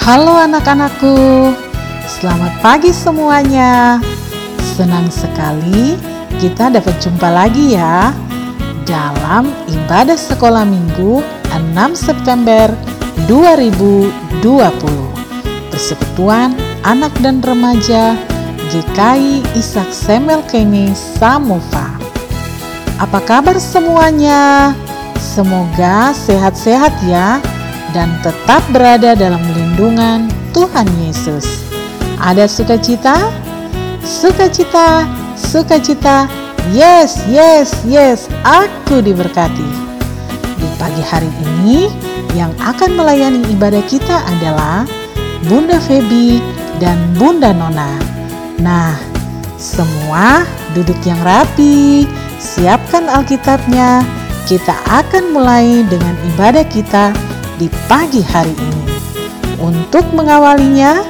Halo 0.00 0.32
anak-anakku, 0.32 1.52
selamat 2.08 2.64
pagi 2.64 2.88
semuanya. 2.88 4.00
Senang 4.72 5.12
sekali 5.12 5.92
kita 6.40 6.72
dapat 6.72 6.96
jumpa 7.04 7.28
lagi 7.28 7.76
ya 7.76 8.08
dalam 8.88 9.52
ibadah 9.68 10.16
sekolah 10.16 10.64
minggu 10.64 11.20
6 11.52 11.76
September 11.92 12.72
2020. 13.28 14.08
Persekutuan 15.68 16.56
Anak 16.80 17.12
dan 17.20 17.44
Remaja 17.44 18.16
GKI 18.72 19.44
Ishak 19.52 19.92
Semel 19.92 20.40
Kene 20.48 20.96
Samova. 20.96 21.92
Apa 22.96 23.20
kabar 23.20 23.60
semuanya? 23.60 24.72
Semoga 25.20 26.16
sehat-sehat 26.16 26.96
ya 27.04 27.36
dan 27.90 28.14
tetap 28.22 28.62
berada 28.70 29.18
dalam 29.18 29.42
lindungan 29.54 30.30
Tuhan 30.54 30.86
Yesus. 31.02 31.66
Ada 32.20 32.46
sukacita? 32.46 33.30
Sukacita, 34.04 35.06
sukacita. 35.38 36.28
Yes, 36.70 37.24
yes, 37.26 37.72
yes, 37.88 38.28
aku 38.44 39.00
diberkati. 39.00 39.68
Di 40.60 40.68
pagi 40.76 41.00
hari 41.00 41.30
ini 41.40 41.88
yang 42.36 42.52
akan 42.60 42.94
melayani 42.94 43.40
ibadah 43.50 43.80
kita 43.88 44.22
adalah 44.28 44.84
Bunda 45.48 45.80
Febi 45.80 46.38
dan 46.78 47.00
Bunda 47.16 47.56
Nona. 47.56 47.96
Nah, 48.60 48.92
semua 49.56 50.44
duduk 50.76 51.00
yang 51.08 51.18
rapi, 51.24 52.04
siapkan 52.36 53.08
Alkitabnya. 53.08 54.04
Kita 54.44 54.74
akan 54.88 55.32
mulai 55.32 55.86
dengan 55.86 56.12
ibadah 56.34 56.66
kita 56.66 57.14
di 57.60 57.68
pagi 57.84 58.24
hari 58.24 58.56
ini. 58.56 58.88
Untuk 59.60 60.08
mengawalinya, 60.16 61.04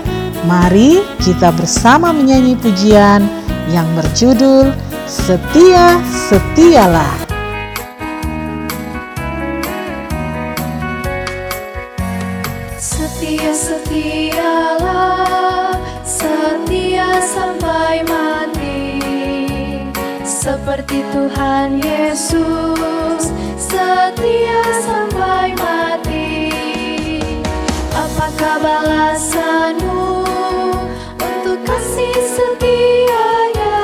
mari 0.51 0.99
kita 1.23 1.55
bersama 1.55 2.11
menyanyi 2.11 2.59
pujian 2.59 3.23
yang 3.71 3.87
berjudul 3.95 4.75
Setia 5.07 6.03
Setialah. 6.11 7.31
Setia 12.81 13.53
setialah, 13.55 14.97
setia 16.03 17.21
sampai 17.23 18.01
mati 18.03 18.99
Seperti 20.25 21.05
Tuhan 21.13 21.79
Yesus, 21.85 23.29
setia 23.61 24.65
sampai 24.83 25.53
mati 25.55 25.80
Apakah 28.31 28.63
balasanmu 28.63 30.23
untuk 31.19 31.59
kasih 31.67 32.15
setianya 32.31 33.83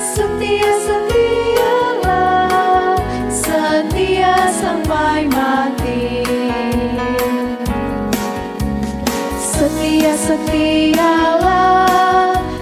Setia 0.00 0.72
setialah, 0.88 2.48
setia 3.28 4.48
sampai 4.56 5.28
mati. 5.28 6.24
Setia 9.36 10.16
setialah, 10.16 11.60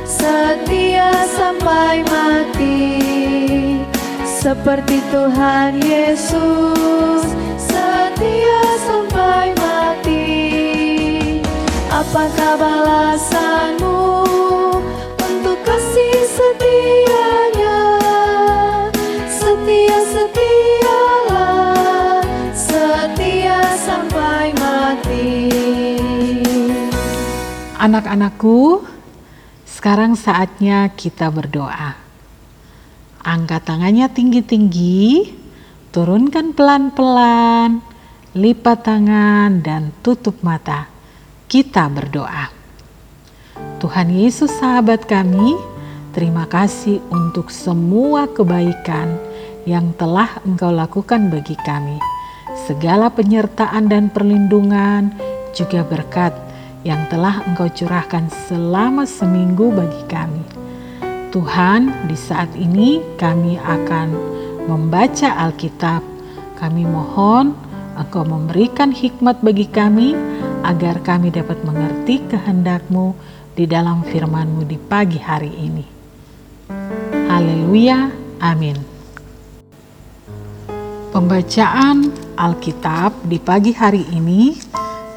setia 0.02 1.22
sampai 1.38 2.02
mati. 2.10 2.98
Seperti 4.26 4.98
Tuhan 5.14 5.78
Yesus, 5.86 7.30
Untuk 15.18 15.58
kasih 15.66 16.22
setianya 16.22 17.78
Setia 19.26 19.98
setialah, 20.06 21.74
setia 22.54 23.58
sampai 23.74 24.54
mati 24.54 25.58
Anak-anakku, 27.74 28.86
sekarang 29.66 30.14
saatnya 30.14 30.94
kita 30.94 31.26
berdoa. 31.26 31.98
Angkat 33.26 33.66
tangannya 33.66 34.06
tinggi-tinggi, 34.06 35.26
turunkan 35.90 36.54
pelan-pelan, 36.54 37.82
lipat 38.38 38.78
tangan 38.86 39.58
dan 39.66 39.90
tutup 40.06 40.38
mata. 40.46 40.91
Kita 41.52 41.84
berdoa. 41.92 42.48
Tuhan 43.76 44.08
Yesus 44.08 44.48
sahabat 44.56 45.04
kami, 45.04 45.52
terima 46.16 46.48
kasih 46.48 47.04
untuk 47.12 47.52
semua 47.52 48.24
kebaikan 48.24 49.20
yang 49.68 49.92
telah 50.00 50.40
Engkau 50.48 50.72
lakukan 50.72 51.28
bagi 51.28 51.52
kami. 51.60 52.00
Segala 52.64 53.12
penyertaan 53.12 53.84
dan 53.84 54.08
perlindungan 54.08 55.12
juga 55.52 55.84
berkat 55.84 56.32
yang 56.88 57.04
telah 57.12 57.44
Engkau 57.44 57.68
curahkan 57.68 58.32
selama 58.48 59.04
seminggu 59.04 59.76
bagi 59.76 60.08
kami. 60.08 60.40
Tuhan, 61.36 62.08
di 62.08 62.16
saat 62.16 62.48
ini 62.56 63.04
kami 63.20 63.60
akan 63.60 64.08
membaca 64.72 65.36
Alkitab. 65.36 66.00
Kami 66.56 66.88
mohon 66.88 67.52
Engkau 68.00 68.24
memberikan 68.24 68.88
hikmat 68.88 69.44
bagi 69.44 69.68
kami 69.68 70.31
agar 70.62 71.02
kami 71.02 71.34
dapat 71.34 71.60
mengerti 71.66 72.22
kehendak-Mu 72.30 73.14
di 73.52 73.68
dalam 73.68 74.06
firman-Mu 74.06 74.64
di 74.64 74.78
pagi 74.78 75.20
hari 75.20 75.52
ini. 75.52 75.84
Haleluya, 77.28 78.08
amin. 78.40 78.78
Pembacaan 81.12 82.08
Alkitab 82.34 83.28
di 83.28 83.36
pagi 83.36 83.76
hari 83.76 84.08
ini 84.16 84.56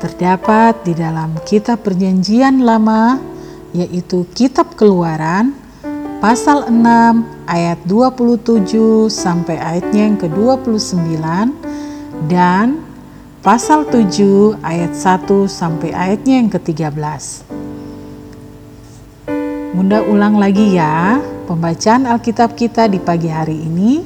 terdapat 0.04 0.84
di 0.84 0.92
dalam 0.92 1.40
kitab 1.48 1.88
perjanjian 1.88 2.62
lama 2.62 3.16
yaitu 3.72 4.28
kitab 4.36 4.76
keluaran 4.76 5.56
pasal 6.20 6.68
6 6.68 7.48
ayat 7.48 7.80
27 7.88 9.08
sampai 9.08 9.56
ayatnya 9.58 10.02
yang 10.12 10.18
ke-29 10.20 11.16
dan 12.28 12.85
pasal 13.46 13.86
7 13.86 14.58
ayat 14.66 14.98
1 14.98 15.46
sampai 15.46 15.94
ayatnya 15.94 16.42
yang 16.42 16.50
ke-13. 16.50 17.46
Bunda 19.78 20.02
ulang 20.02 20.42
lagi 20.42 20.74
ya, 20.74 21.22
pembacaan 21.46 22.10
Alkitab 22.10 22.58
kita 22.58 22.90
di 22.90 22.98
pagi 22.98 23.30
hari 23.30 23.70
ini 23.70 24.02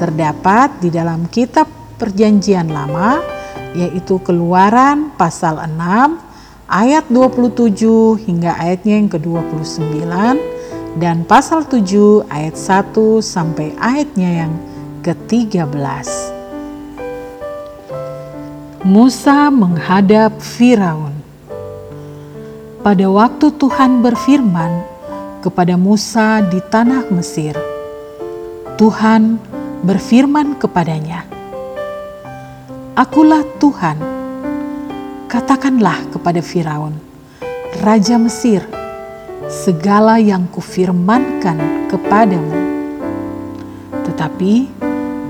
terdapat 0.00 0.80
di 0.80 0.88
dalam 0.88 1.28
kitab 1.28 1.68
perjanjian 2.00 2.72
lama 2.72 3.20
yaitu 3.76 4.16
keluaran 4.24 5.12
pasal 5.12 5.60
6 5.60 6.16
ayat 6.64 7.04
27 7.12 7.84
hingga 8.16 8.56
ayatnya 8.56 8.96
yang 8.96 9.12
ke-29 9.12 10.08
dan 10.96 11.28
pasal 11.28 11.68
7 11.68 12.32
ayat 12.32 12.56
1 12.56 12.96
sampai 13.20 13.76
ayatnya 13.76 14.48
yang 14.48 14.52
ke-13. 15.04 16.39
Musa 18.80 19.52
menghadap 19.52 20.40
Firaun. 20.40 21.12
Pada 22.80 23.12
waktu 23.12 23.52
Tuhan 23.60 24.00
berfirman 24.00 24.72
kepada 25.44 25.76
Musa 25.76 26.40
di 26.48 26.64
tanah 26.64 27.12
Mesir, 27.12 27.52
Tuhan 28.80 29.36
berfirman 29.84 30.56
kepadanya, 30.56 31.28
Akulah 32.96 33.44
Tuhan. 33.60 34.00
Katakanlah 35.28 36.00
kepada 36.16 36.40
Firaun, 36.40 36.96
Raja 37.84 38.16
Mesir, 38.16 38.64
segala 39.44 40.16
yang 40.16 40.48
kufirmankan 40.48 41.84
kepadamu. 41.92 42.56
Tetapi 44.08 44.72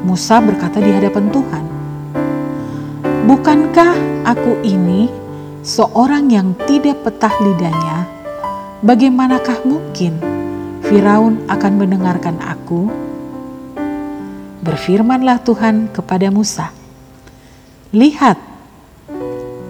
Musa 0.07 0.39
berkata 0.39 0.79
di 0.79 0.95
hadapan 0.95 1.27
Tuhan, 1.35 1.80
Bukankah 3.31 4.27
aku 4.27 4.59
ini 4.67 5.07
seorang 5.63 6.35
yang 6.35 6.51
tidak 6.67 7.07
petah 7.07 7.31
lidahnya? 7.39 8.03
Bagaimanakah 8.83 9.63
mungkin 9.63 10.19
Firaun 10.83 11.39
akan 11.47 11.73
mendengarkan 11.79 12.43
aku? 12.43 12.91
Berfirmanlah 14.67 15.47
Tuhan 15.47 15.95
kepada 15.95 16.27
Musa, 16.35 16.75
Lihat, 17.95 18.35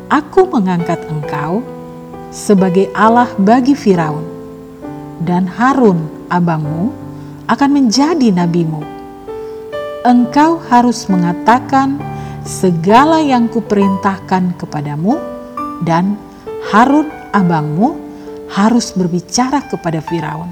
aku 0.08 0.40
mengangkat 0.48 1.04
engkau 1.12 1.60
sebagai 2.32 2.88
Allah 2.96 3.28
bagi 3.36 3.76
Firaun, 3.76 4.24
dan 5.20 5.44
Harun 5.44 6.08
abangmu 6.32 6.96
akan 7.44 7.70
menjadi 7.76 8.32
nabimu. 8.32 8.80
Engkau 10.08 10.56
harus 10.72 11.04
mengatakan 11.12 12.00
segala 12.44 13.20
yang 13.20 13.48
kuperintahkan 13.48 14.56
kepadamu 14.56 15.16
dan 15.84 16.16
Harun 16.72 17.08
abangmu 17.32 17.96
harus 18.50 18.92
berbicara 18.92 19.64
kepada 19.70 20.02
Firaun 20.02 20.50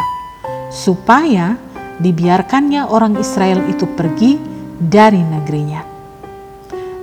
supaya 0.70 1.56
dibiarkannya 1.98 2.86
orang 2.86 3.18
Israel 3.18 3.64
itu 3.66 3.84
pergi 3.98 4.38
dari 4.78 5.18
negerinya. 5.18 5.82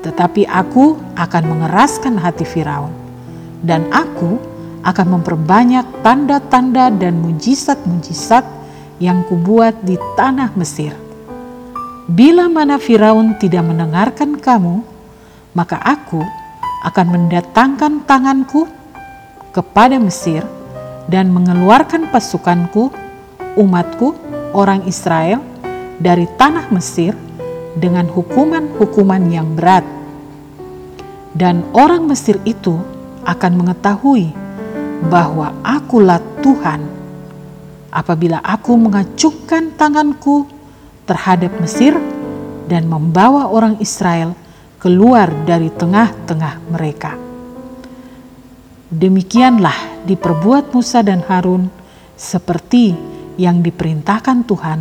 Tetapi 0.05 0.47
aku 0.47 1.17
akan 1.17 1.43
mengeraskan 1.49 2.15
hati 2.21 2.45
Firaun 2.45 2.93
dan 3.65 3.89
aku 3.89 4.37
akan 4.85 5.17
memperbanyak 5.19 6.05
tanda-tanda 6.05 6.93
dan 6.93 7.17
mujizat-mujizat 7.25 8.45
yang 9.01 9.25
kubuat 9.25 9.81
di 9.81 9.97
tanah 10.13 10.53
Mesir. 10.53 11.04
Bila 12.05 12.45
mana 12.45 12.77
Firaun 12.77 13.33
tidak 13.41 13.65
mendengarkan 13.65 14.37
kamu, 14.37 14.85
maka 15.57 15.81
aku 15.81 16.21
akan 16.85 17.07
mendatangkan 17.17 18.05
tanganku 18.05 18.69
kepada 19.49 19.97
Mesir 19.97 20.45
dan 21.09 21.33
mengeluarkan 21.33 22.13
pasukanku, 22.13 22.93
umatku, 23.57 24.13
orang 24.53 24.85
Israel 24.85 25.41
dari 25.97 26.29
tanah 26.37 26.69
Mesir 26.69 27.17
dengan 27.73 28.05
hukuman-hukuman 28.05 29.25
yang 29.33 29.57
berat. 29.57 29.81
Dan 31.33 31.65
orang 31.73 32.05
Mesir 32.05 32.37
itu 32.45 32.77
akan 33.25 33.65
mengetahui 33.65 34.29
bahwa 35.09 35.57
akulah 35.65 36.21
Tuhan 36.45 36.85
apabila 37.89 38.45
aku 38.45 38.77
mengacungkan 38.77 39.73
tanganku 39.73 40.54
terhadap 41.05 41.53
Mesir 41.61 41.93
dan 42.65 42.89
membawa 42.89 43.49
orang 43.49 43.77
Israel 43.77 44.33
keluar 44.81 45.29
dari 45.45 45.69
tengah-tengah 45.73 46.61
mereka. 46.69 47.17
Demikianlah 48.89 50.05
diperbuat 50.05 50.73
Musa 50.73 51.01
dan 51.01 51.25
Harun 51.25 51.69
seperti 52.13 52.93
yang 53.35 53.65
diperintahkan 53.65 54.45
Tuhan 54.45 54.79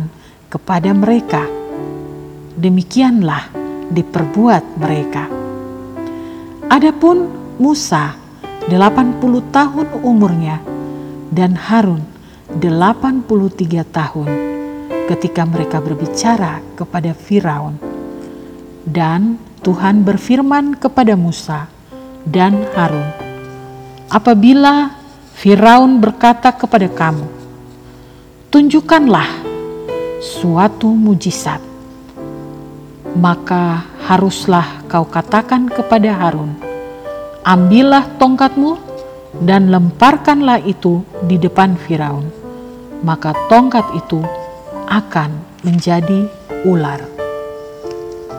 kepada 0.49 0.93
mereka. 0.93 1.41
Demikianlah 2.55 3.49
diperbuat 3.89 4.77
mereka. 4.77 5.25
Adapun 6.69 7.29
Musa 7.57 8.13
80 8.69 9.21
tahun 9.53 9.87
umurnya 10.01 10.61
dan 11.29 11.53
Harun 11.57 12.01
83 12.61 13.25
tahun 13.89 14.54
ketika 15.05 15.45
mereka 15.45 15.77
berbicara 15.79 16.61
kepada 16.73 17.13
Firaun. 17.13 17.77
Dan 18.85 19.41
Tuhan 19.65 20.05
berfirman 20.05 20.77
kepada 20.77 21.17
Musa 21.17 21.65
dan 22.21 22.69
Harun, 22.77 23.09
"Apabila 24.13 24.93
Firaun 25.33 25.97
berkata 25.97 26.53
kepada 26.53 26.85
kamu, 26.85 27.25
'Tunjukkanlah 28.53 29.25
suatu 30.21 30.93
mujizat,' 30.93 31.65
maka 33.17 33.89
haruslah 34.05 34.85
kau 34.85 35.09
katakan 35.09 35.65
kepada 35.65 36.13
Harun, 36.13 36.53
'Ambillah 37.41 38.05
tongkatmu 38.21 38.77
dan 39.41 39.73
lemparkanlah 39.73 40.61
itu 40.61 41.01
di 41.25 41.41
depan 41.41 41.73
Firaun,' 41.73 42.29
maka 43.01 43.33
tongkat 43.49 43.85
itu 43.97 44.21
akan 44.89 45.61
menjadi 45.65 46.29
ular." 46.65 47.01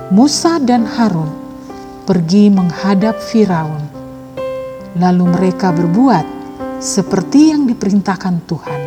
Musa 0.06 0.62
dan 0.62 0.86
Harun 0.86 1.26
pergi 2.06 2.46
menghadap 2.46 3.18
Firaun. 3.18 3.90
Lalu 4.94 5.24
mereka 5.26 5.74
berbuat 5.74 6.22
seperti 6.78 7.50
yang 7.50 7.66
diperintahkan 7.66 8.46
Tuhan. 8.46 8.80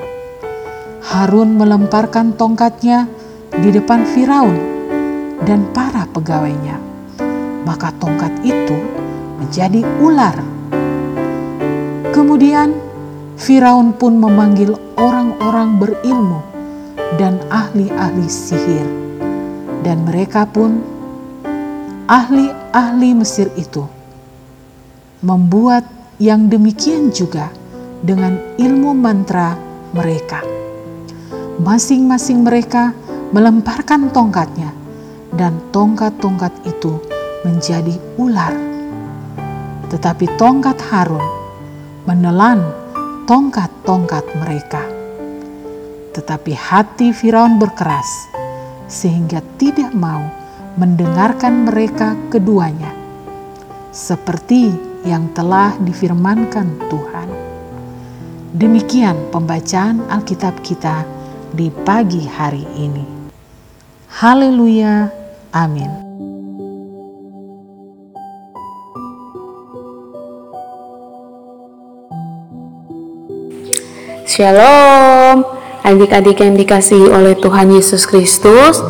Harun 1.04 1.60
melemparkan 1.60 2.40
tongkatnya 2.40 3.12
di 3.52 3.70
depan 3.76 4.08
Firaun 4.08 4.56
dan 5.44 5.68
para 5.76 6.08
pegawainya. 6.08 6.80
Maka 7.68 7.92
tongkat 8.00 8.40
itu 8.48 8.80
menjadi 9.44 9.84
ular. 10.00 10.40
Kemudian 12.16 12.72
Firaun 13.36 13.92
pun 13.92 14.16
memanggil 14.16 14.72
orang-orang 14.96 15.76
berilmu 15.76 16.49
dan 17.18 17.42
ahli-ahli 17.50 18.28
sihir, 18.30 18.86
dan 19.82 20.06
mereka 20.06 20.46
pun 20.46 20.84
ahli-ahli 22.06 23.18
Mesir 23.18 23.50
itu 23.58 23.86
membuat 25.24 25.88
yang 26.20 26.52
demikian 26.52 27.10
juga 27.10 27.50
dengan 28.04 28.38
ilmu 28.60 28.92
mantra 28.94 29.56
mereka. 29.96 30.44
Masing-masing 31.60 32.44
mereka 32.44 32.96
melemparkan 33.32 34.10
tongkatnya, 34.10 34.74
dan 35.36 35.62
tongkat-tongkat 35.70 36.54
itu 36.66 36.98
menjadi 37.46 37.96
ular. 38.18 38.54
Tetapi 39.90 40.26
tongkat 40.38 40.78
Harun 40.90 41.24
menelan 42.10 42.64
tongkat-tongkat 43.30 44.26
mereka. 44.42 44.82
Tetapi 46.10 46.54
hati 46.58 47.14
Firaun 47.14 47.62
berkeras, 47.62 48.08
sehingga 48.90 49.46
tidak 49.62 49.94
mau 49.94 50.26
mendengarkan 50.76 51.70
mereka 51.70 52.18
keduanya, 52.34 52.92
seperti 53.94 54.74
yang 55.06 55.32
telah 55.38 55.78
difirmankan 55.80 56.68
Tuhan. 56.90 57.30
Demikian 58.50 59.30
pembacaan 59.30 60.10
Alkitab 60.10 60.60
kita 60.66 61.06
di 61.54 61.70
pagi 61.70 62.26
hari 62.26 62.66
ini. 62.78 63.06
Haleluya, 64.10 65.08
amin. 65.54 66.10
Shalom, 74.30 75.59
adik-adik 75.84 76.44
yang 76.44 76.56
dikasihi 76.56 77.08
oleh 77.10 77.36
Tuhan 77.40 77.72
Yesus 77.72 78.04
Kristus. 78.04 78.84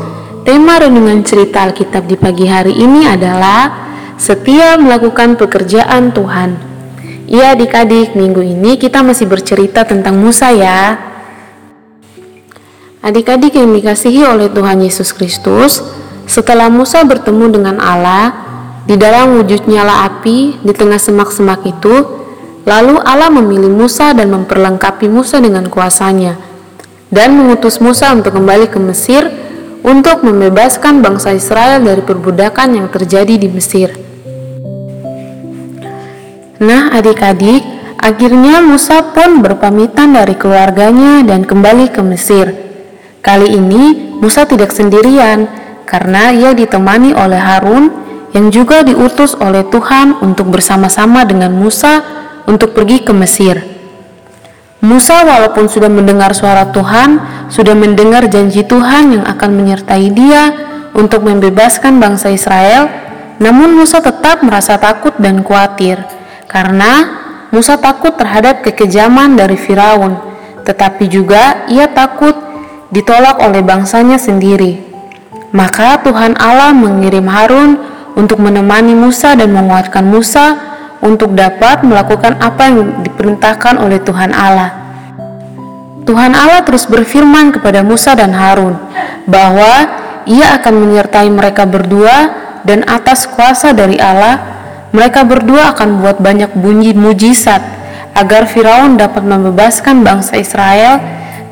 Tema 0.48 0.82
renungan 0.82 1.22
cerita 1.22 1.68
Alkitab 1.68 2.10
di 2.10 2.18
pagi 2.18 2.50
hari 2.50 2.74
ini 2.74 3.06
adalah 3.06 3.92
setia 4.18 4.80
melakukan 4.80 5.38
pekerjaan 5.38 6.10
Tuhan. 6.16 6.58
Iya 7.30 7.54
adik-adik, 7.54 8.18
minggu 8.18 8.42
ini 8.42 8.82
kita 8.82 9.06
masih 9.06 9.30
bercerita 9.30 9.86
tentang 9.86 10.18
Musa 10.18 10.50
ya. 10.50 10.98
Adik-adik 13.06 13.54
yang 13.54 13.70
dikasihi 13.70 14.26
oleh 14.26 14.50
Tuhan 14.50 14.82
Yesus 14.82 15.14
Kristus, 15.14 15.86
setelah 16.26 16.68
Musa 16.74 17.06
bertemu 17.06 17.46
dengan 17.54 17.78
Allah 17.78 18.34
di 18.90 18.98
dalam 18.98 19.38
wujud 19.38 19.70
nyala 19.70 20.10
api 20.10 20.58
di 20.66 20.74
tengah 20.74 20.98
semak-semak 20.98 21.62
itu, 21.70 21.96
lalu 22.66 22.98
Allah 23.06 23.30
memilih 23.30 23.70
Musa 23.70 24.18
dan 24.18 24.34
memperlengkapi 24.34 25.06
Musa 25.06 25.38
dengan 25.38 25.70
kuasanya 25.70 26.49
dan 27.10 27.34
mengutus 27.34 27.82
Musa 27.82 28.14
untuk 28.14 28.38
kembali 28.38 28.70
ke 28.70 28.78
Mesir 28.78 29.26
untuk 29.82 30.22
membebaskan 30.22 31.02
bangsa 31.02 31.34
Israel 31.34 31.82
dari 31.82 32.06
perbudakan 32.06 32.78
yang 32.78 32.88
terjadi 32.94 33.36
di 33.38 33.50
Mesir. 33.50 33.90
Nah, 36.60 36.92
adik-adik, 36.92 37.64
akhirnya 37.98 38.60
Musa 38.60 39.16
pun 39.16 39.40
berpamitan 39.40 40.12
dari 40.14 40.36
keluarganya 40.36 41.24
dan 41.24 41.48
kembali 41.48 41.90
ke 41.90 42.02
Mesir. 42.04 42.52
Kali 43.24 43.48
ini 43.56 44.16
Musa 44.20 44.44
tidak 44.44 44.76
sendirian 44.76 45.48
karena 45.88 46.36
ia 46.36 46.52
ditemani 46.52 47.16
oleh 47.16 47.40
Harun 47.40 47.92
yang 48.36 48.52
juga 48.54 48.84
diutus 48.84 49.34
oleh 49.40 49.66
Tuhan 49.72 50.20
untuk 50.22 50.52
bersama-sama 50.52 51.24
dengan 51.26 51.56
Musa 51.56 52.04
untuk 52.46 52.76
pergi 52.76 53.02
ke 53.02 53.16
Mesir. 53.16 53.79
Musa 54.80 55.28
walaupun 55.28 55.68
sudah 55.68 55.92
mendengar 55.92 56.32
suara 56.32 56.72
Tuhan, 56.72 57.20
sudah 57.52 57.76
mendengar 57.76 58.32
janji 58.32 58.64
Tuhan 58.64 59.12
yang 59.12 59.26
akan 59.28 59.52
menyertai 59.60 60.08
dia 60.16 60.56
untuk 60.96 61.28
membebaskan 61.28 62.00
bangsa 62.00 62.32
Israel, 62.32 62.88
namun 63.44 63.76
Musa 63.76 64.00
tetap 64.00 64.40
merasa 64.40 64.80
takut 64.80 65.12
dan 65.20 65.44
khawatir 65.44 66.00
karena 66.48 67.20
Musa 67.52 67.76
takut 67.76 68.16
terhadap 68.16 68.64
kekejaman 68.64 69.36
dari 69.36 69.60
Firaun, 69.60 70.16
tetapi 70.64 71.12
juga 71.12 71.68
ia 71.68 71.92
takut 71.92 72.38
ditolak 72.88 73.42
oleh 73.44 73.60
bangsanya 73.60 74.16
sendiri. 74.16 74.80
Maka 75.52 76.00
Tuhan 76.08 76.40
Allah 76.40 76.72
mengirim 76.72 77.26
Harun 77.28 77.84
untuk 78.16 78.40
menemani 78.40 78.96
Musa 78.96 79.34
dan 79.34 79.52
menguatkan 79.52 80.08
Musa 80.08 80.69
untuk 81.00 81.32
dapat 81.36 81.84
melakukan 81.88 82.40
apa 82.40 82.70
yang 82.72 83.04
diperintahkan 83.04 83.80
oleh 83.80 84.00
Tuhan 84.04 84.36
Allah. 84.36 84.72
Tuhan 86.04 86.34
Allah 86.34 86.66
terus 86.66 86.90
berfirman 86.90 87.54
kepada 87.54 87.86
Musa 87.86 88.18
dan 88.18 88.34
Harun 88.34 88.76
bahwa 89.30 89.88
ia 90.26 90.58
akan 90.58 90.74
menyertai 90.90 91.30
mereka 91.30 91.70
berdua 91.70 92.34
dan 92.66 92.82
atas 92.90 93.30
kuasa 93.30 93.72
dari 93.72 94.02
Allah 94.02 94.60
mereka 94.90 95.22
berdua 95.22 95.78
akan 95.78 96.02
buat 96.02 96.18
banyak 96.18 96.58
bunyi 96.58 96.98
mujizat 96.98 97.62
agar 98.18 98.50
Firaun 98.50 98.98
dapat 98.98 99.22
membebaskan 99.22 100.02
bangsa 100.02 100.42
Israel 100.42 100.98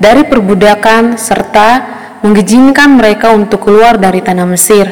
dari 0.01 0.25
perbudakan 0.25 1.22
serta 1.22 1.98
mengizinkan 2.25 2.98
mereka 2.98 3.30
untuk 3.34 3.70
keluar 3.70 4.01
dari 4.01 4.25
tanah 4.25 4.48
Mesir. 4.50 4.89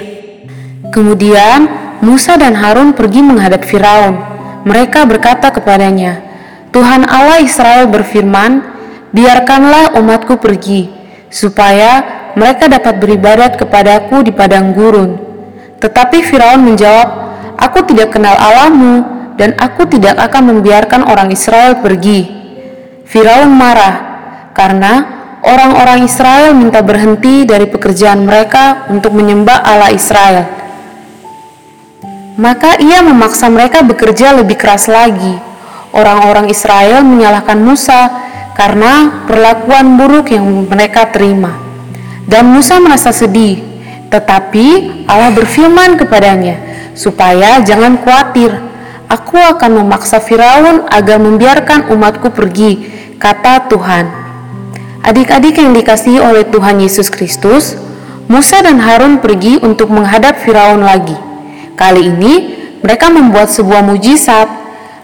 Kemudian 0.93 1.65
Musa 2.05 2.37
dan 2.37 2.53
Harun 2.53 2.93
pergi 2.93 3.25
menghadap 3.25 3.65
Firaun. 3.65 4.34
Mereka 4.65 5.05
berkata 5.05 5.53
kepadanya, 5.53 6.25
"Tuhan 6.73 7.05
Allah 7.05 7.39
Israel 7.45 7.85
berfirman, 7.87 8.75
biarkanlah 9.15 9.95
umatku 9.95 10.35
pergi, 10.41 10.91
supaya 11.31 12.03
mereka 12.35 12.67
dapat 12.67 12.99
beribadat 12.99 13.55
kepadaku 13.55 14.27
di 14.27 14.35
padang 14.35 14.75
gurun. 14.75 15.15
Tetapi 15.79 16.19
Firaun 16.19 16.67
menjawab, 16.67 17.23
Aku 17.55 17.87
tidak 17.87 18.11
kenal 18.11 18.35
Allahmu, 18.35 19.07
dan 19.39 19.55
aku 19.55 19.87
tidak 19.87 20.19
akan 20.19 20.51
membiarkan 20.51 21.07
orang 21.07 21.31
Israel 21.31 21.79
pergi. 21.79 22.27
Firaun 23.07 23.47
marah, 23.55 23.95
karena 24.51 24.93
orang-orang 25.39 26.03
Israel 26.03 26.51
minta 26.51 26.83
berhenti 26.83 27.47
dari 27.47 27.71
pekerjaan 27.71 28.27
mereka 28.27 28.91
untuk 28.91 29.15
menyembah 29.15 29.63
Allah 29.63 29.95
Israel. 29.95 30.64
Maka 32.35 32.83
ia 32.83 32.99
memaksa 32.99 33.47
mereka 33.47 33.79
bekerja 33.79 34.35
lebih 34.35 34.59
keras 34.59 34.91
lagi. 34.91 35.39
Orang-orang 35.95 36.51
Israel 36.51 36.99
menyalahkan 37.07 37.55
Musa 37.55 38.11
karena 38.59 39.23
perlakuan 39.23 39.95
buruk 39.95 40.35
yang 40.35 40.43
mereka 40.67 41.07
terima. 41.15 41.55
Dan 42.27 42.51
Musa 42.51 42.75
merasa 42.83 43.15
sedih, 43.15 43.63
tetapi 44.11 45.07
Allah 45.07 45.31
berfirman 45.31 45.95
kepadanya, 45.95 46.59
supaya 46.91 47.63
jangan 47.63 48.03
khawatir, 48.03 48.51
aku 49.07 49.39
akan 49.39 49.85
memaksa 49.85 50.19
Firaun 50.19 50.83
agar 50.91 51.21
membiarkan 51.23 51.87
umatku 51.87 52.35
pergi, 52.35 52.83
kata 53.15 53.71
Tuhan. 53.71 54.11
Adik-adik 55.07 55.55
yang 55.61 55.71
dikasihi 55.71 56.19
oleh 56.19 56.43
Tuhan 56.49 56.83
Yesus 56.83 57.07
Kristus, 57.07 57.79
Musa 58.27 58.59
dan 58.59 58.81
Harun 58.81 59.21
pergi 59.21 59.61
untuk 59.61 59.87
menghadap 59.87 60.41
Firaun 60.41 60.81
lagi. 60.81 61.34
Kali 61.75 62.07
ini 62.07 62.33
mereka 62.79 63.11
membuat 63.11 63.51
sebuah 63.51 63.83
mujizat 63.83 64.47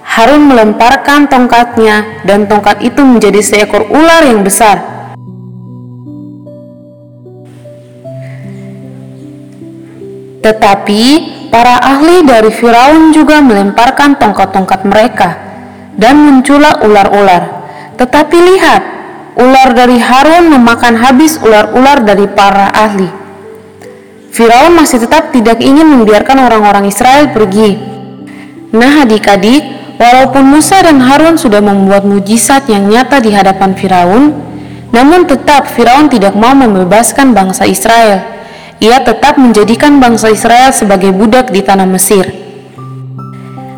Harun 0.07 0.47
melemparkan 0.47 1.27
tongkatnya 1.27 2.23
dan 2.27 2.47
tongkat 2.47 2.83
itu 2.83 2.99
menjadi 3.03 3.39
seekor 3.39 3.91
ular 3.91 4.23
yang 4.27 4.43
besar. 4.43 4.79
Tetapi 10.41 11.03
para 11.53 11.77
ahli 11.79 12.25
dari 12.25 12.49
Firaun 12.49 13.13
juga 13.13 13.39
melemparkan 13.39 14.17
tongkat-tongkat 14.17 14.81
mereka 14.87 15.29
dan 15.95 16.17
muncullah 16.17 16.81
ular-ular. 16.81 17.43
Tetapi 17.95 18.37
lihat, 18.51 18.81
ular 19.37 19.69
dari 19.77 20.01
Harun 20.01 20.49
memakan 20.49 20.97
habis 20.97 21.37
ular-ular 21.39 22.01
dari 22.01 22.25
para 22.25 22.73
ahli. 22.73 23.20
Firaun 24.31 24.73
masih 24.79 25.03
tetap 25.03 25.35
tidak 25.35 25.59
ingin 25.59 25.85
membiarkan 25.85 26.39
orang-orang 26.39 26.87
Israel 26.87 27.35
pergi. 27.35 27.75
Nah, 28.71 29.03
adik-adik, 29.03 29.81
Walaupun 30.01 30.49
Musa 30.49 30.81
dan 30.81 30.97
Harun 30.97 31.37
sudah 31.37 31.61
membuat 31.61 32.09
mujizat 32.09 32.65
yang 32.65 32.89
nyata 32.89 33.21
di 33.21 33.29
hadapan 33.29 33.77
Firaun, 33.77 34.33
namun 34.89 35.29
tetap 35.29 35.69
Firaun 35.69 36.09
tidak 36.09 36.33
mau 36.33 36.57
membebaskan 36.57 37.37
bangsa 37.37 37.69
Israel. 37.69 38.25
Ia 38.81 39.05
tetap 39.05 39.37
menjadikan 39.37 40.01
bangsa 40.01 40.33
Israel 40.33 40.73
sebagai 40.73 41.13
budak 41.13 41.53
di 41.53 41.61
tanah 41.61 41.85
Mesir. 41.85 42.25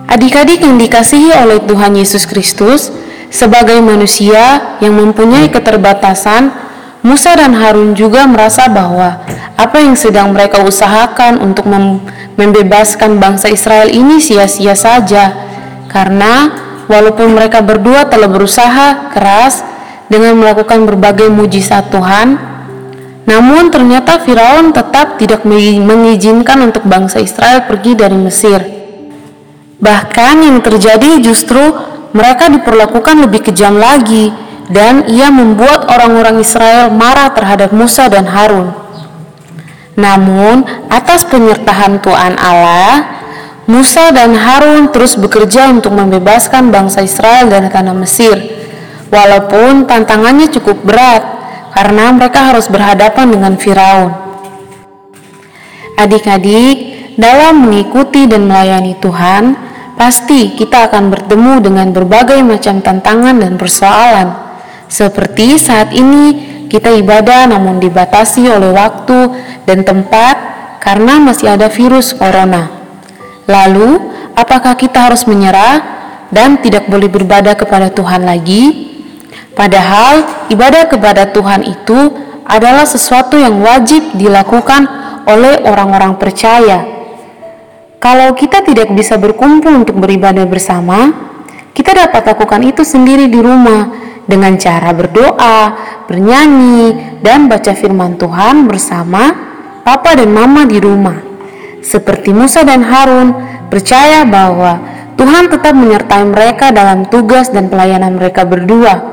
Adik-adik 0.07 0.63
yang 0.63 0.79
dikasihi 0.79 1.36
oleh 1.43 1.60
Tuhan 1.60 1.91
Yesus 2.00 2.24
Kristus, 2.24 2.88
sebagai 3.27 3.83
manusia 3.83 4.79
yang 4.79 4.95
mempunyai 4.95 5.51
keterbatasan, 5.51 6.55
Musa 7.03 7.36
dan 7.36 7.51
Harun 7.51 7.91
juga 8.00 8.24
merasa 8.24 8.72
bahwa 8.72 9.19
apa 9.60 9.77
yang 9.83 10.00
sedang 10.00 10.31
mereka 10.31 10.63
usahakan 10.63 11.36
untuk 11.43 11.67
membebaskan 12.39 13.19
bangsa 13.19 13.51
Israel 13.51 13.91
ini 13.91 14.24
sia-sia 14.24 14.72
saja 14.72 15.36
karena 15.91 16.50
walaupun 16.88 17.36
mereka 17.36 17.60
berdua 17.60 18.07
telah 18.07 18.31
berusaha 18.31 19.12
keras 19.12 19.67
dengan 20.07 20.39
melakukan 20.39 20.88
berbagai 20.88 21.27
mujizat 21.27 21.91
Tuhan, 21.91 22.39
namun 23.27 23.67
ternyata 23.67 24.24
Firaun 24.24 24.72
tetap 24.72 25.19
tidak 25.19 25.43
mengizinkan 25.48 26.63
untuk 26.63 26.88
bangsa 26.88 27.19
Israel 27.19 27.67
pergi 27.67 28.00
dari 28.00 28.15
Mesir. 28.15 28.63
Bahkan 29.83 30.36
yang 30.39 30.63
terjadi 30.63 31.19
justru 31.19 31.60
mereka 32.15 32.48
diperlakukan 32.48 33.27
lebih 33.27 33.51
kejam 33.51 33.75
lagi 33.75 34.31
dan 34.72 35.08
ia 35.12 35.27
membuat 35.34 35.89
orang-orang 35.91 36.39
Israel 36.39 36.93
marah 36.93 37.34
terhadap 37.36 37.75
Musa 37.75 38.08
dan 38.08 38.29
Harun. 38.29 38.72
Namun, 39.93 40.65
atas 40.89 41.27
penyertaan 41.27 42.01
Tuhan 42.01 42.39
Allah, 42.39 43.24
Musa 43.70 44.12
dan 44.12 44.36
Harun 44.36 44.91
terus 44.91 45.15
bekerja 45.15 45.72
untuk 45.72 45.96
membebaskan 45.96 46.67
bangsa 46.74 47.05
Israel 47.05 47.48
dari 47.48 47.72
tanah 47.72 47.96
Mesir, 47.96 48.36
walaupun 49.08 49.88
tantangannya 49.88 50.51
cukup 50.51 50.84
berat 50.84 51.24
karena 51.72 52.12
mereka 52.12 52.53
harus 52.53 52.67
berhadapan 52.67 53.27
dengan 53.32 53.53
Firaun. 53.55 54.12
Adik-adik, 55.93 56.93
dalam 57.15 57.70
mengikuti 57.70 58.25
dan 58.25 58.50
melayani 58.50 58.98
Tuhan, 58.98 59.53
pasti 59.93 60.58
kita 60.58 60.89
akan 60.89 61.13
bertemu 61.13 61.53
dengan 61.62 61.88
berbagai 61.93 62.41
macam 62.41 62.82
tantangan 62.82 63.38
dan 63.38 63.53
persoalan. 63.62 64.27
Seperti 64.93 65.57
saat 65.57 65.89
ini, 65.89 66.53
kita 66.69 66.93
ibadah 66.93 67.50
namun 67.50 67.81
dibatasi 67.81 68.45
oleh 68.45 68.69
waktu 68.77 69.33
dan 69.65 69.81
tempat 69.81 70.38
karena 70.85 71.17
masih 71.17 71.50
ada 71.50 71.65
virus 71.65 72.13
corona. 72.13 72.69
Lalu, 73.50 74.13
apakah 74.38 74.77
kita 74.77 75.09
harus 75.09 75.25
menyerah 75.25 75.81
dan 76.29 76.62
tidak 76.62 76.85
boleh 76.85 77.09
beribadah 77.09 77.57
kepada 77.57 77.89
Tuhan 77.89 78.21
lagi? 78.21 78.93
Padahal, 79.57 80.45
ibadah 80.53 80.85
kepada 80.85 81.25
Tuhan 81.33 81.65
itu 81.65 82.13
adalah 82.45 82.85
sesuatu 82.85 83.33
yang 83.33 83.65
wajib 83.65 84.13
dilakukan 84.13 84.85
oleh 85.25 85.65
orang-orang 85.65 86.21
percaya. 86.21 86.85
Kalau 87.97 88.38
kita 88.38 88.62
tidak 88.62 88.93
bisa 88.93 89.17
berkumpul 89.17 89.73
untuk 89.73 89.97
beribadah 89.97 90.45
bersama, 90.45 91.09
kita 91.73 91.97
dapat 91.97 92.29
lakukan 92.29 92.62
itu 92.62 92.85
sendiri 92.85 93.25
di 93.25 93.41
rumah 93.41 94.03
dengan 94.25 94.56
cara 94.56 94.96
berdoa, 94.96 95.60
bernyanyi, 96.08 97.20
dan 97.20 97.51
baca 97.51 97.75
firman 97.75 98.15
Tuhan 98.15 98.68
bersama 98.68 99.32
papa 99.84 100.15
dan 100.15 100.32
mama 100.32 100.63
di 100.63 100.80
rumah 100.80 101.34
seperti 101.84 102.32
Musa 102.32 102.63
dan 102.63 102.80
Harun, 102.82 103.36
percaya 103.68 104.24
bahwa 104.24 104.80
Tuhan 105.20 105.51
tetap 105.51 105.75
menyertai 105.75 106.24
mereka 106.25 106.72
dalam 106.72 107.06
tugas 107.12 107.51
dan 107.51 107.68
pelayanan 107.68 108.15
mereka 108.15 108.48
berdua. 108.48 109.12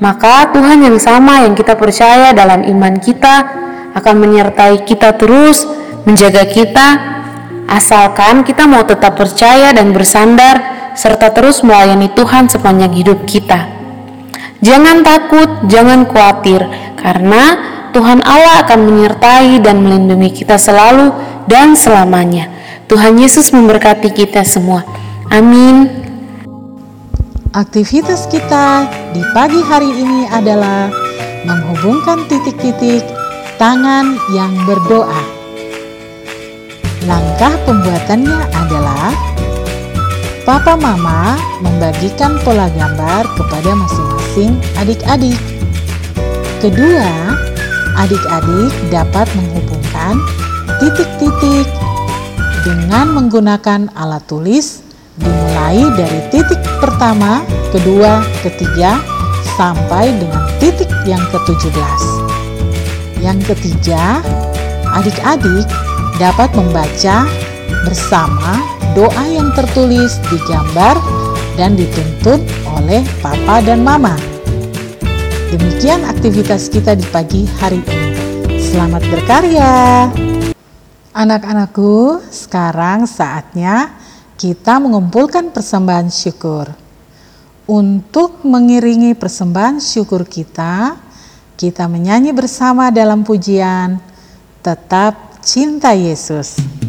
Maka 0.00 0.50
Tuhan 0.50 0.82
yang 0.82 0.98
sama 0.98 1.46
yang 1.46 1.54
kita 1.54 1.78
percaya 1.78 2.34
dalam 2.34 2.66
iman 2.66 2.98
kita 2.98 3.34
akan 3.92 4.14
menyertai 4.18 4.82
kita 4.82 5.14
terus, 5.14 5.68
menjaga 6.08 6.48
kita, 6.48 6.88
asalkan 7.70 8.42
kita 8.42 8.66
mau 8.66 8.82
tetap 8.82 9.14
percaya 9.14 9.70
dan 9.70 9.94
bersandar 9.94 10.58
serta 10.98 11.30
terus 11.30 11.62
melayani 11.62 12.10
Tuhan 12.10 12.50
sepanjang 12.50 12.90
hidup 12.96 13.22
kita. 13.28 13.81
Jangan 14.62 15.02
takut, 15.02 15.50
jangan 15.66 16.06
khawatir, 16.06 16.62
karena 16.94 17.58
Tuhan 17.90 18.22
Allah 18.22 18.62
akan 18.62 18.80
menyertai 18.86 19.58
dan 19.58 19.82
melindungi 19.82 20.30
kita 20.30 20.54
selalu 20.54 21.10
dan 21.50 21.74
selamanya. 21.74 22.46
Tuhan 22.86 23.18
Yesus 23.18 23.50
memberkati 23.50 24.14
kita 24.14 24.46
semua. 24.46 24.86
Amin. 25.34 25.90
Aktivitas 27.50 28.30
kita 28.30 28.86
di 29.10 29.20
pagi 29.34 29.60
hari 29.66 29.90
ini 29.98 30.30
adalah 30.30 30.94
menghubungkan 31.42 32.24
titik-titik 32.30 33.02
tangan 33.58 34.14
yang 34.30 34.54
berdoa. 34.62 35.22
Langkah 37.02 37.50
pembuatannya 37.66 38.40
adalah 38.54 39.10
Papa 40.42 40.74
Mama 40.74 41.38
membagikan 41.62 42.34
pola 42.42 42.66
gambar 42.74 43.30
kepada 43.38 43.78
masing-masing 43.78 44.58
adik-adik. 44.74 45.38
Kedua, 46.58 47.38
adik-adik 47.94 48.74
dapat 48.90 49.30
menghubungkan 49.38 50.18
titik-titik 50.82 51.70
dengan 52.66 53.14
menggunakan 53.14 53.86
alat 53.94 54.26
tulis 54.26 54.82
dimulai 55.14 55.78
dari 55.94 56.20
titik 56.34 56.58
pertama, 56.82 57.46
kedua, 57.70 58.26
ketiga, 58.42 58.98
sampai 59.54 60.10
dengan 60.10 60.42
titik 60.58 60.90
yang 61.06 61.22
ke-17. 61.30 62.02
Yang 63.22 63.54
ketiga, 63.54 64.18
adik-adik 64.90 65.70
dapat 66.18 66.50
membaca 66.58 67.30
bersama 67.86 68.71
doa 68.92 69.24
yang 69.24 69.48
tertulis 69.56 70.20
digambar 70.28 71.00
dan 71.56 71.72
dituntut 71.72 72.44
oleh 72.76 73.00
papa 73.24 73.64
dan 73.64 73.80
mama. 73.80 74.12
Demikian 75.48 76.04
aktivitas 76.04 76.68
kita 76.68 76.92
di 76.92 77.04
pagi 77.08 77.48
hari 77.56 77.80
ini. 77.80 78.08
Selamat 78.60 79.00
berkarya. 79.08 80.08
Anak-anakku, 81.12 82.24
sekarang 82.28 83.08
saatnya 83.08 83.96
kita 84.36 84.76
mengumpulkan 84.80 85.52
persembahan 85.52 86.08
syukur. 86.12 86.68
Untuk 87.64 88.44
mengiringi 88.44 89.16
persembahan 89.16 89.80
syukur 89.80 90.28
kita, 90.28 91.00
kita 91.56 91.88
menyanyi 91.88 92.36
bersama 92.36 92.92
dalam 92.92 93.24
pujian 93.24 94.00
Tetap 94.60 95.40
Cinta 95.40 95.96
Yesus. 95.96 96.81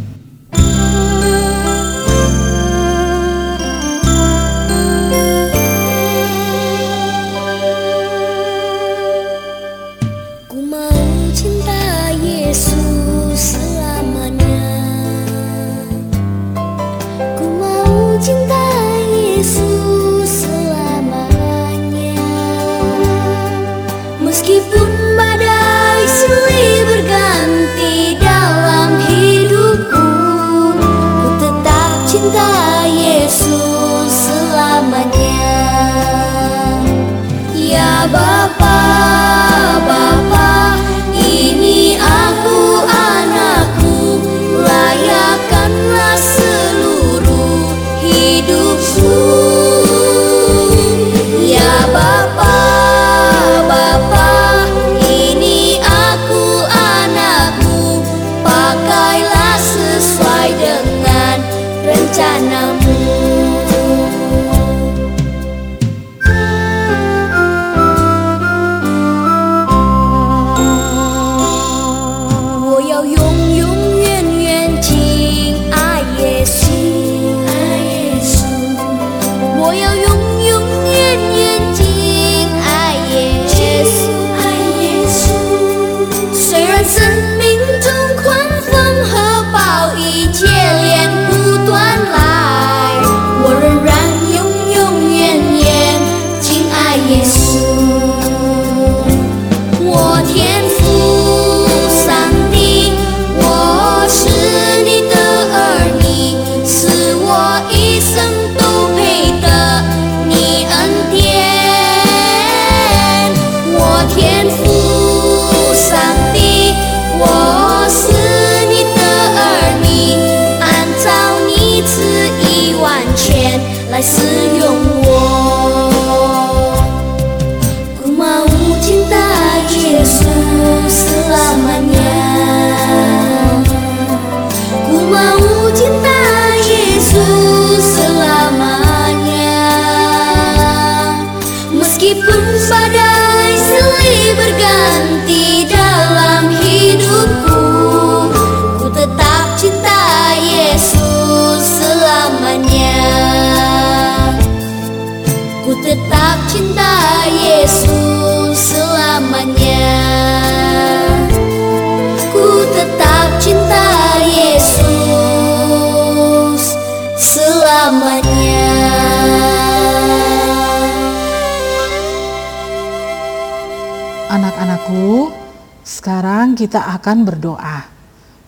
Anak-anakku, 174.29 175.33
sekarang 175.81 176.53
kita 176.53 176.85
akan 177.01 177.25
berdoa. 177.25 177.89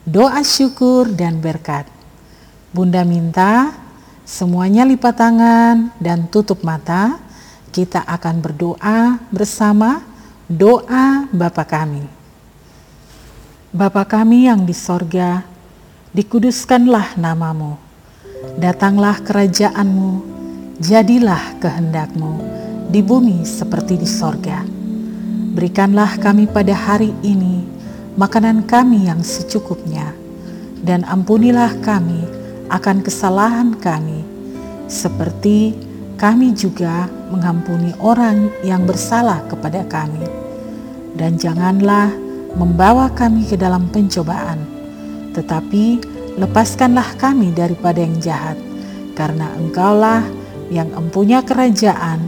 Doa 0.06 0.46
syukur 0.46 1.10
dan 1.10 1.42
berkat. 1.42 1.90
Bunda 2.70 3.02
minta 3.02 3.74
semuanya 4.30 4.86
lipat 4.86 5.18
tangan 5.18 5.90
dan 5.98 6.30
tutup 6.30 6.62
mata. 6.62 7.18
Kita 7.76 8.08
akan 8.08 8.40
berdoa 8.40 9.20
bersama 9.36 10.00
doa 10.48 11.28
Bapa 11.28 11.68
kami. 11.68 12.08
Bapa 13.76 14.08
kami 14.08 14.48
yang 14.48 14.64
di 14.64 14.72
sorga, 14.72 15.44
dikuduskanlah 16.16 17.20
namamu. 17.20 17.76
Datanglah 18.56 19.20
kerajaanmu, 19.20 20.24
jadilah 20.80 21.60
kehendakmu 21.60 22.40
di 22.88 23.04
bumi 23.04 23.44
seperti 23.44 24.00
di 24.00 24.08
sorga. 24.08 24.64
Berikanlah 25.52 26.16
kami 26.24 26.48
pada 26.48 26.72
hari 26.72 27.12
ini 27.28 27.68
makanan 28.16 28.64
kami 28.64 29.12
yang 29.12 29.20
secukupnya, 29.20 30.16
dan 30.80 31.04
ampunilah 31.04 31.76
kami 31.84 32.24
akan 32.72 33.04
kesalahan 33.04 33.76
kami, 33.76 34.24
seperti 34.88 35.76
kami 36.16 36.56
juga 36.56 37.08
mengampuni 37.32 37.92
orang 38.00 38.52
yang 38.64 38.88
bersalah 38.88 39.44
kepada 39.52 39.84
kami. 39.88 40.24
Dan 41.16 41.40
janganlah 41.40 42.12
membawa 42.56 43.12
kami 43.12 43.48
ke 43.48 43.56
dalam 43.56 43.88
pencobaan, 43.92 44.60
tetapi 45.36 46.00
lepaskanlah 46.36 47.16
kami 47.16 47.52
daripada 47.56 48.04
yang 48.04 48.20
jahat, 48.20 48.60
karena 49.16 49.48
Engkaulah 49.56 50.24
yang 50.72 50.92
empunya 50.96 51.40
kerajaan 51.44 52.24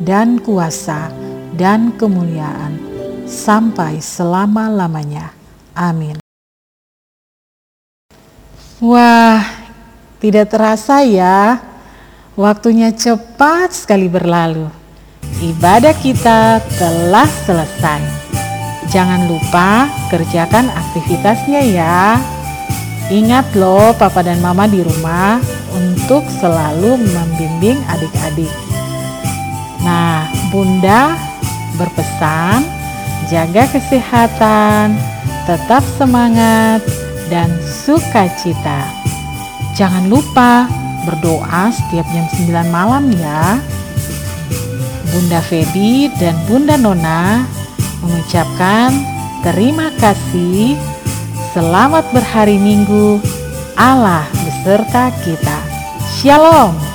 dan 0.00 0.40
kuasa 0.40 1.12
dan 1.56 1.92
kemuliaan 2.00 2.80
sampai 3.28 4.00
selama-lamanya. 4.00 5.32
Amin. 5.76 6.16
Wah, 8.80 9.44
tidak 10.24 10.56
terasa 10.56 11.04
ya, 11.04 11.60
waktunya 12.38 12.94
cepat 12.94 13.74
sekali 13.74 14.06
berlalu. 14.06 14.70
Ibadah 15.40 15.94
kita 15.98 16.60
telah 16.76 17.28
selesai. 17.46 18.02
Jangan 18.90 19.30
lupa 19.30 19.86
kerjakan 20.10 20.66
aktivitasnya 20.68 21.62
ya. 21.70 22.18
Ingat 23.10 23.54
loh 23.58 23.94
papa 23.94 24.22
dan 24.22 24.38
mama 24.42 24.66
di 24.66 24.82
rumah 24.82 25.38
untuk 25.74 26.26
selalu 26.38 26.98
membimbing 26.98 27.78
adik-adik. 27.90 28.50
Nah, 29.82 30.26
Bunda 30.50 31.14
berpesan 31.78 32.66
jaga 33.30 33.70
kesehatan, 33.70 34.98
tetap 35.46 35.86
semangat, 35.94 36.82
dan 37.30 37.48
sukacita. 37.62 38.90
Jangan 39.78 40.10
lupa 40.10 40.66
berdoa 41.10 41.74
setiap 41.74 42.06
jam 42.14 42.26
9 42.46 42.70
malam 42.70 43.10
ya. 43.10 43.58
Bunda 45.10 45.42
Feby 45.42 46.06
dan 46.22 46.38
Bunda 46.46 46.78
Nona 46.78 47.42
mengucapkan 47.98 48.94
terima 49.42 49.90
kasih. 49.98 50.78
Selamat 51.50 52.06
berhari 52.14 52.62
Minggu. 52.62 53.18
Allah 53.74 54.22
beserta 54.46 55.10
kita. 55.26 55.58
Shalom. 56.22 56.89